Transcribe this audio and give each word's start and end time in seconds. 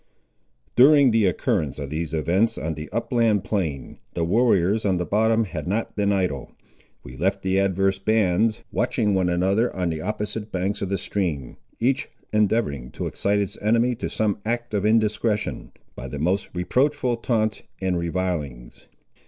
During 0.75 1.11
the 1.11 1.25
occurrence 1.27 1.77
of 1.77 1.91
these 1.91 2.11
events 2.11 2.57
on 2.57 2.73
the 2.73 2.89
upland 2.91 3.43
plain, 3.43 3.99
the 4.15 4.23
warriors 4.23 4.83
on 4.83 4.97
the 4.97 5.05
bottom 5.05 5.43
had 5.43 5.67
not 5.67 5.95
been 5.95 6.11
idle. 6.11 6.55
We 7.03 7.15
left 7.15 7.43
the 7.43 7.59
adverse 7.59 7.99
bands 7.99 8.63
watching 8.71 9.13
one 9.13 9.29
another 9.29 9.71
on 9.75 9.91
the 9.91 10.01
opposite 10.01 10.51
banks 10.51 10.81
of 10.81 10.89
the 10.89 10.97
stream, 10.97 11.57
each 11.79 12.09
endeavouring 12.33 12.89
to 12.93 13.05
excite 13.05 13.37
its 13.37 13.59
enemy 13.61 13.93
to 13.97 14.09
some 14.09 14.39
act 14.43 14.73
of 14.73 14.87
indiscretion, 14.87 15.71
by 15.95 16.07
the 16.07 16.17
most 16.17 16.49
reproachful 16.55 17.17
taunts 17.17 17.61
and 17.79 17.99
revilings. 17.99 18.87